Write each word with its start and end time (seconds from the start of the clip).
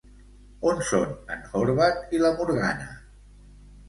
On 0.69 0.79
són 0.91 1.11
en 1.35 1.43
Horvath 1.59 2.15
i 2.17 2.21
la 2.23 2.31
Morgana? 2.39 2.89